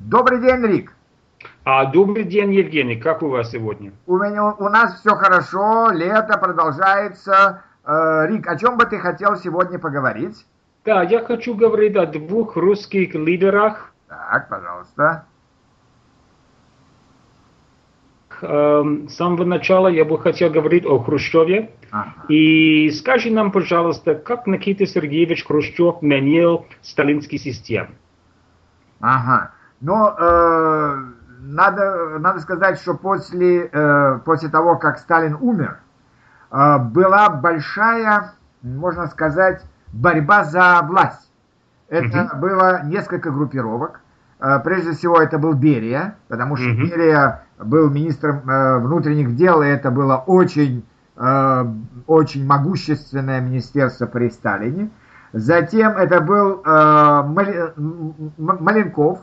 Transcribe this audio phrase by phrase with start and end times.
[0.00, 0.92] Добрый день, Рик.
[1.64, 2.96] А, добрый день, Евгений.
[2.96, 3.92] Как у вас сегодня?
[4.06, 7.62] У, меня, у нас все хорошо, лето продолжается.
[7.84, 10.46] Э, Рик, о чем бы ты хотел сегодня поговорить?
[10.84, 13.92] Да, я хочу говорить о двух русских лидерах.
[14.08, 15.26] Так, пожалуйста.
[18.42, 21.72] Эм, С самого начала я бы хотел говорить о Хрущеве.
[21.90, 22.12] Ага.
[22.28, 27.96] И скажи нам, пожалуйста, как Никита Сергеевич Хрущев менял сталинский систем?
[29.00, 29.52] Ага.
[29.80, 31.04] Но э,
[31.40, 35.78] надо, надо сказать, что после, э, после того, как Сталин умер,
[36.50, 39.62] э, была большая, можно сказать,
[39.92, 41.30] борьба за власть.
[41.88, 44.00] Это было несколько группировок.
[44.40, 46.84] Э, Прежде всего, это был Берия, потому что Мгм.
[46.84, 50.84] Берия был министром э, внутренних дел, и это было очень,
[51.16, 51.64] э,
[52.06, 54.90] очень могущественное министерство при Сталине.
[55.32, 57.22] Затем это был э,
[58.38, 59.20] Маленков,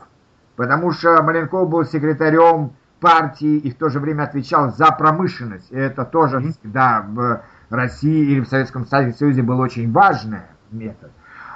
[0.56, 5.72] потому что Маленков был секретарем партии и в то же время отвечал за промышленность.
[5.72, 6.54] И это тоже Мгм.
[6.54, 11.12] всегда в России или в Советском Союзе был очень важный метод,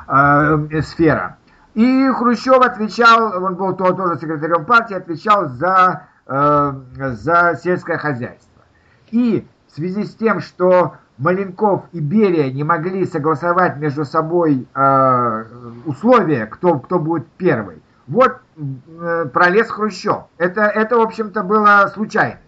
[0.07, 1.37] э, сфера.
[1.73, 8.63] И Хрущев отвечал, он был то- тоже секретарем партии, отвечал за, э, за сельское хозяйство.
[9.11, 15.43] И в связи с тем, что Маленков и Берия не могли согласовать между собой э,
[15.85, 20.23] условия, кто, кто будет первый, вот э, пролез Хрущев.
[20.37, 22.41] Это, это, в общем-то, была случайность.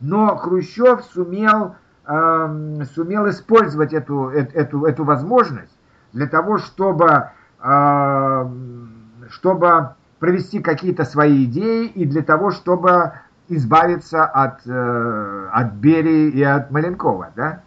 [0.00, 1.74] Но Хрущев сумел,
[2.06, 5.76] эм, сумел использовать эту, э- эту, эту возможность
[6.12, 7.30] для того, чтобы,
[7.62, 8.92] эм,
[9.28, 13.12] чтобы провести какие-то свои идеи и для того, чтобы
[13.48, 17.30] избавиться от, э, от Берии и от Маленкова.
[17.34, 17.60] Да?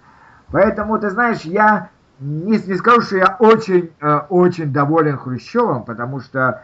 [0.51, 6.21] Поэтому, ты знаешь, я не, не скажу, что я очень, э, очень доволен Хрущевым, потому
[6.21, 6.61] что,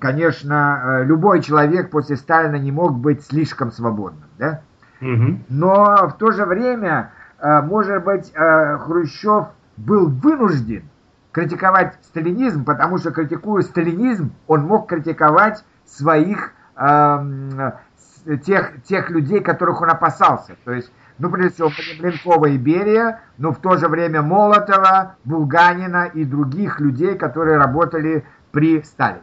[0.00, 4.28] конечно, э, любой человек после Сталина не мог быть слишком свободным.
[4.38, 4.60] Да?
[5.00, 5.44] Мгм.
[5.48, 10.84] Но в то же время, э, может быть, э, Хрущев был вынужден
[11.32, 19.80] критиковать сталинизм, потому что критикуя сталинизм, он мог критиковать своих с- тех, тех людей, которых
[19.80, 20.56] он опасался.
[20.64, 21.70] То есть, ну, прежде всего,
[22.00, 28.24] Маленкова и Берия, но в то же время Молотова, Булганина и других людей, которые работали
[28.52, 29.22] при Сталине.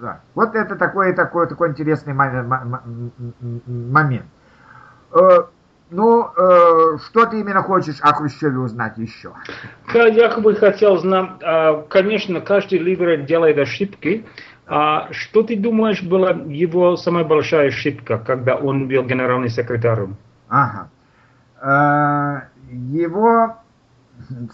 [0.00, 0.20] Да.
[0.34, 4.24] Вот это такой, такой, такой интересный момент.
[5.12, 5.38] Э,
[5.90, 9.32] Ну, э, что ты именно хочешь о Хрущеве узнать еще?
[9.92, 14.24] Да, Я бы хотел знать, а, конечно, каждый лидер делает ошибки.
[14.66, 20.16] А что ты думаешь была его самая большая ошибка, когда он был генеральным секретарем?
[20.48, 20.88] Ага.
[21.60, 23.56] Э, Его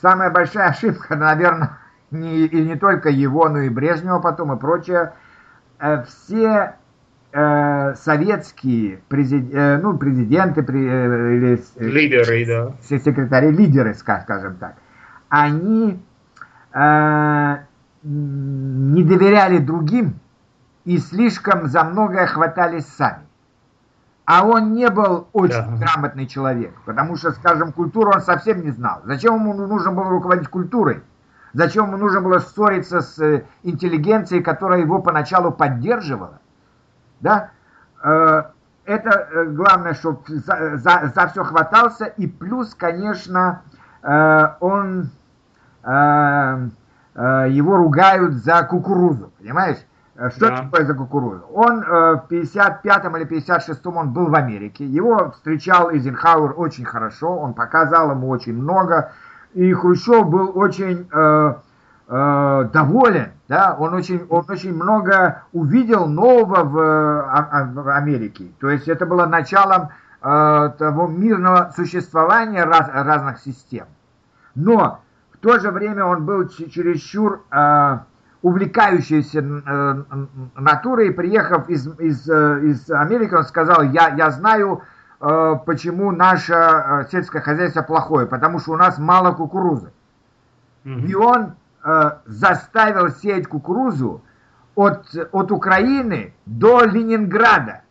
[0.01, 1.79] самая большая ошибка, наверное,
[2.11, 5.13] не, и не только его, но и Брежнева потом и прочее.
[5.81, 6.75] Э, Все
[7.33, 12.73] э, советские презид- э, ну, президенты или Лидеры, да.
[12.81, 14.75] все секретари, лидеры, ска- скажем так,
[15.29, 16.01] они
[18.03, 20.15] не доверяли другим
[20.85, 23.25] и слишком за многое хватались сами.
[24.25, 25.87] А он не был очень Да.
[25.87, 29.01] грамотный человек, потому что, скажем, культуру он совсем не знал.
[29.05, 31.01] Зачем ему нужно было руководить культурой?
[31.55, 36.41] Зачем ему нужно было ссориться с э, интеллигенцией, которая его поначалу поддерживала?
[37.21, 37.51] Да?
[38.03, 38.43] Э,
[38.85, 42.05] Это э, главное, чтобы за, за, за все хватался.
[42.07, 43.63] И плюс, конечно,
[44.61, 45.11] он
[45.85, 49.79] его ругают за кукурузу, понимаешь?
[50.35, 50.57] Что Да.
[50.63, 51.45] такое за кукурузу?
[51.53, 54.85] Он э, в 55-м или 56-м он был в Америке.
[54.85, 59.13] Его встречал Эйзенхауэр очень хорошо, он показал ему очень много.
[59.55, 61.55] И Хрущев был очень э,
[62.09, 68.53] э, доволен, да, он очень, он очень много увидел нового в, А- А- в Америке.
[68.61, 69.89] То есть это было началом
[70.23, 73.87] э, того мирного существования раз- разных систем.
[74.55, 75.01] Но
[75.33, 77.99] в то же время он был чересчур э,
[78.43, 80.03] увлекающейся э,
[80.57, 81.13] натурой.
[81.13, 84.83] Приехав из, из, э, из Америки, он сказал, я, я знаю,
[85.67, 89.91] почему наше э, сельское хозяйство плохое, потому что у нас мало кукурузы.
[90.85, 91.55] И он
[91.85, 94.23] э, заставил сеять кукурузу
[94.75, 97.83] от, от Украины до Ленинграда.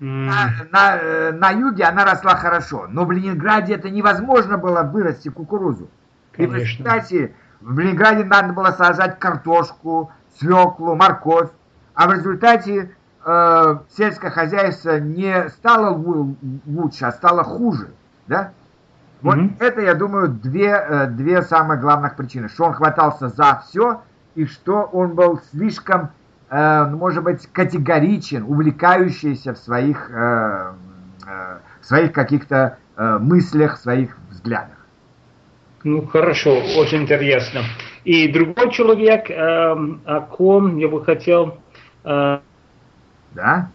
[0.00, 4.82] М, На, на, э, на юге она росла хорошо, но в Ленинграде это невозможно было
[4.82, 5.88] вырасти кукурузу.
[6.36, 6.56] И в Конечно.
[6.56, 11.50] результате в Ленинграде надо было сажать картошку, свеклу, морковь,
[11.94, 12.94] а в результате
[13.24, 16.34] э, сельское хозяйство не стало лу-
[16.66, 17.88] лучше, а стало хуже.
[18.26, 18.50] Да?
[19.22, 19.56] Вот Мгм.
[19.58, 22.48] это, я думаю, две, э, две самых главных причины.
[22.48, 24.02] Что он хватался за все,
[24.34, 26.10] и что он был слишком,
[26.50, 30.72] э, может быть, категоричен, увлекающийся в своих, э,
[31.26, 34.76] э, в своих каких-то э, мыслях, своих взглядах.
[35.82, 37.62] Ну, хорошо, очень интересно.
[38.04, 41.58] И другой человек, э, о ком я бы хотел...
[42.04, 42.38] Э,
[43.34, 43.70] Да?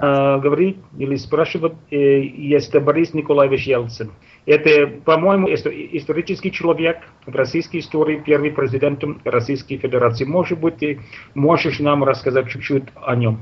[0.00, 4.10] э, говорить или спрашивать, э, есть Борис Николаевич Ельцин.
[4.46, 10.24] Это, по-моему, исто- исторический человек в российской истории, первый президент Российской Федерации.
[10.24, 11.00] Может быть, ты
[11.34, 13.40] можешь нам рассказать чуть-чуть о нем?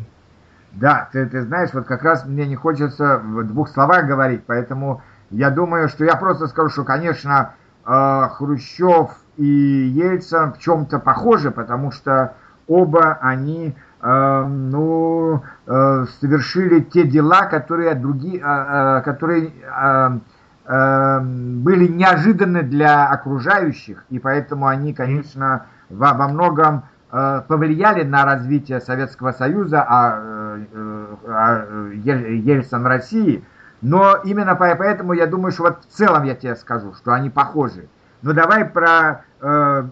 [0.72, 5.02] Да, ты, ты знаешь, вот как раз мне не хочется в двух словах говорить, поэтому
[5.30, 7.54] я думаю, что я просто скажу, что, конечно,
[7.86, 12.34] э, Хрущев и Ельцин в чем-то похожи, потому что
[12.68, 19.52] оба они, э, ну, э, совершили те дела, которые другие, э, которые
[20.70, 29.32] были неожиданны для окружающих, и поэтому они, конечно, во, во многом повлияли на развитие Советского
[29.32, 30.58] Союза, а,
[31.26, 33.42] а Ель- Ельцин России.
[33.80, 37.30] Но именно по- поэтому я думаю, что вот в целом я тебе скажу, что они
[37.30, 37.88] похожи.
[38.22, 39.82] Но давай про, э,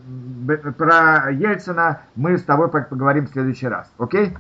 [0.77, 3.91] про Ельцина мы с тобой пог- поговорим в следующий раз.
[3.99, 4.37] Окей?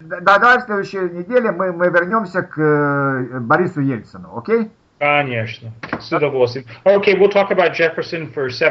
[0.00, 4.36] Да, да, в следующей неделе мы, мы вернемся к э, Борису Ельцину.
[4.36, 4.70] Окей?
[4.98, 6.66] Конечно, с удовольствием.
[6.84, 8.64] Okay, we'll talk about Jefferson for seven